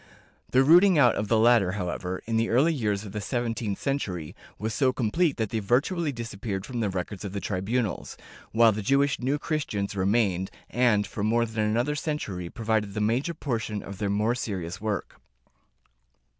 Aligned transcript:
The 0.49 0.63
rooting 0.63 0.97
out 0.97 1.13
of 1.13 1.27
the 1.27 1.37
latter, 1.37 1.73
however, 1.73 2.23
in 2.25 2.35
the 2.35 2.49
early 2.49 2.73
years 2.73 3.05
of 3.05 3.11
the 3.11 3.21
seventeenth 3.21 3.79
century, 3.79 4.35
was 4.57 4.73
so 4.73 4.91
complete 4.91 5.37
that 5.37 5.51
they 5.51 5.59
virtually 5.59 6.11
disappeared 6.11 6.65
from 6.65 6.79
the 6.79 6.89
records 6.89 7.23
of 7.23 7.33
the 7.33 7.39
tribunals, 7.39 8.17
while 8.51 8.71
the 8.71 8.81
Jewish 8.81 9.19
New 9.19 9.37
Christians 9.37 9.95
remained, 9.95 10.49
and, 10.71 11.05
for 11.05 11.23
more 11.23 11.45
than 11.45 11.65
another 11.65 11.93
century 11.93 12.49
provided 12.49 12.95
the 12.95 12.99
major 12.99 13.35
portion 13.35 13.83
of 13.83 13.99
their 13.99 14.09
more 14.09 14.33
serious 14.33 14.81
work. 14.81 15.21